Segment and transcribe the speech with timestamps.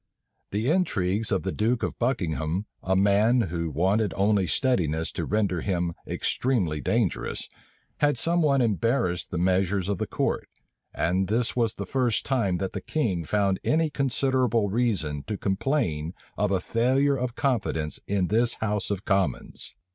[0.49, 5.61] The intrigues of the duke of Buckingham, a man who wanted only steadiness to render
[5.61, 7.47] him extremely dangerous,
[7.97, 10.49] had somewhat embarrassed the measures of the court:
[10.91, 16.15] and this was the first time that the king found any considerable reason to complain
[16.35, 19.75] of a failure of confidence in this house of commons.